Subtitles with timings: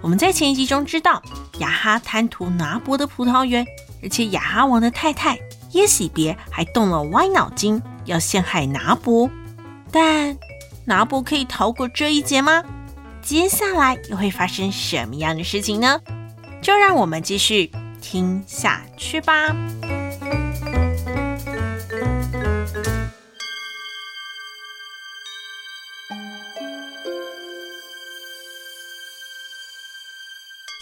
[0.00, 1.22] 我们在前一集中知道。
[1.58, 3.66] 雅哈贪图拿伯的葡萄园，
[4.02, 5.36] 而且雅哈王的太太
[5.72, 9.28] 耶洗别还动了歪脑筋，要陷害拿伯。
[9.90, 10.38] 但
[10.84, 12.62] 拿伯可以逃过这一劫吗？
[13.20, 16.00] 接下来又会发生什么样的事情呢？
[16.62, 19.54] 就让我们继续听下去吧。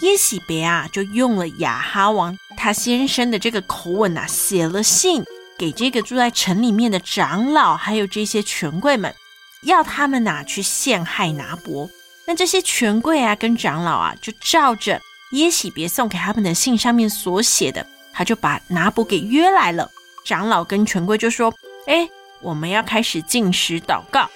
[0.02, 5.24] 耶喜别啊，就用了亚哈王他先生的这个口吻啊，写了信
[5.56, 9.14] 给这个住在城里面的长老，还有这些权贵们，
[9.62, 11.88] 要他们呐、去陷害拿伯。
[12.26, 15.00] 那这些权贵啊跟长老啊，就照着
[15.32, 19.90] 耶喜别送给他们的信上面所写的，他就把拿伯给约来了。
[20.26, 21.54] 长老跟权贵就说
[21.86, 22.06] ：“哎，
[22.42, 24.28] 我们要开始进食祷告。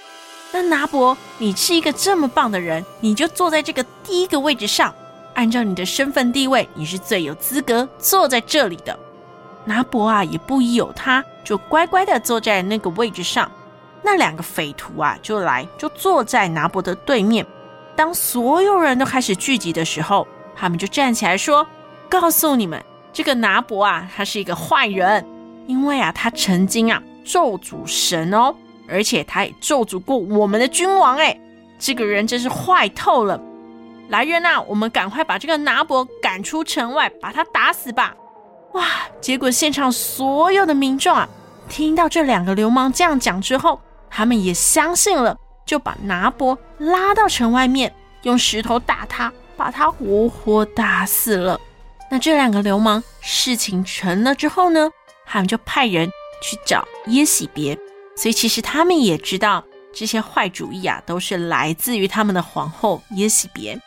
[0.53, 4.95] 那拿伯，你是一个这么棒的人，你就坐在这个第一个位置上。”
[5.35, 8.99] 按照你的身份地位，你是最有资格坐在这里的。
[9.65, 13.51] 拿伯啊，也不疑有他，就乖乖的坐在那个位置上。
[14.03, 17.47] 那两个匪徒啊，就来就坐在拿伯的对面。
[17.95, 21.67] 当所有人都开始聚集的时候，他们就站起来说
[22.09, 25.25] ：“告诉你们，这个拿伯啊，他是一个坏人，
[25.67, 28.55] 因为啊，他曾经啊咒诅神哦，
[28.89, 31.19] 而且他也咒诅过我们的君王。
[31.19, 31.39] 哎，
[31.79, 33.39] 这个人真是坏透了。”
[34.11, 34.61] 来人呐！
[34.67, 38.13] 我们赶快把这个拿伯赶出城外，把他打死吧！
[38.73, 38.85] 哇！
[39.21, 41.29] 结果现场所有的民众啊，
[41.69, 51.61] 听到这两个流氓这样讲之后，他们也相信了，就把拿伯拉到城外面，用石头打他，把他活活打死了。
[52.11, 54.91] 那这两个流氓事情成了之后呢，
[55.25, 56.11] 他们就派人
[56.43, 57.79] 去找耶洗别，
[58.17, 59.63] 所以其实他们也知道
[59.95, 63.81] 这些坏主意啊，都是来自于他们的皇后耶洗别。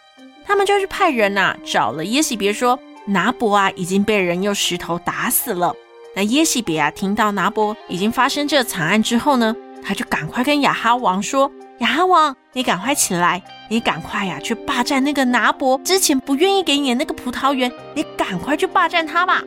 [0.53, 2.77] 他们就去派人呐、啊，找了耶西别说，
[3.07, 5.73] 拿伯啊已经被人用石头打死了。
[6.15, 19.41] 那耶西别啊听到拿伯已经发生这惨案之后呢，他就赶快跟亚哈王说：“亚哈王，你赶快起来，你赶快呀、啊、去霸占那个拿伯之前不愿意给你的那个葡萄园，你赶快去霸占他吧，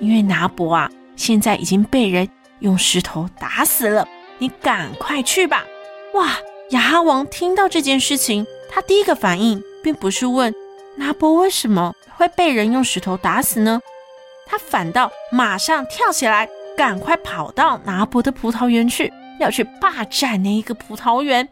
[0.00, 2.26] 因为拿伯啊现在已经被人
[2.60, 4.08] 用石头打死了，
[4.38, 5.66] 你赶快去吧。”
[6.16, 6.30] 哇，
[6.70, 9.62] 亚哈王听到这件事情，他第一个反应。
[9.86, 10.52] 并不是问
[10.96, 13.80] 拿伯为什么会被人用石头打死呢？
[14.44, 21.48] 他反倒马上跳起来，赶快跑到拿伯的葡萄园去，要去霸占那一个葡萄园。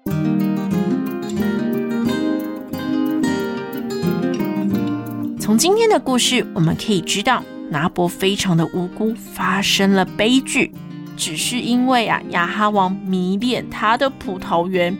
[5.39, 7.41] 从今天的故事，我们可以知道，
[7.71, 10.73] 拿伯非常的无辜，发生了悲剧，
[11.17, 14.99] 只是因为啊，亚哈王迷恋他的葡萄园。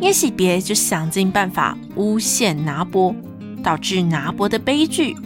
[0.00, 3.14] 耶洗别就想尽办法诬陷拿伯，
[3.62, 5.16] 导致拿伯的悲剧。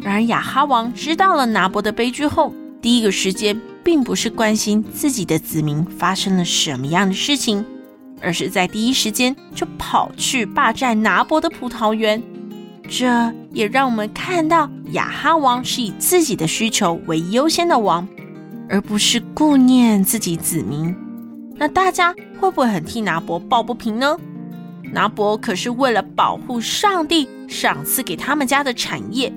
[0.00, 7.64] 然而亚哈王知道了拿伯的悲剧后，第一个时间并不是关心自己的子民发生了什么样的事情，
[8.20, 12.22] 而是在第一时间就跑去霸占拿伯的葡萄园。
[12.88, 18.06] 这也让我们看到亚哈王是以自己的需求为优先的王，
[18.68, 20.94] 而不是顾念自己子民。
[21.56, 24.16] 那大家会不会很替拿伯抱不平呢？
[24.92, 29.32] 拿伯可是为了保护上帝赏赐给他们家的产业，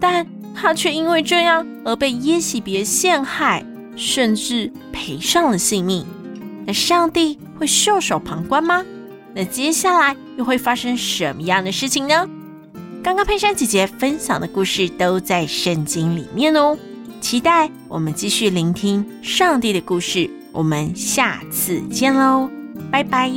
[0.00, 3.64] 但他却因为这样而被耶洗别陷害，
[3.96, 6.04] 甚至赔上了性命。
[6.66, 8.84] 那上帝会袖手旁观吗？
[9.34, 12.28] 那接下来又会发生什么样的事情呢？
[13.02, 16.76] 刚刚佩珊姐姐分享的故事都在圣经里面哦，
[17.20, 20.28] 期待我们继续聆听上帝的故事。
[20.52, 22.48] 我们下次见喽
[22.90, 23.30] 拜拜。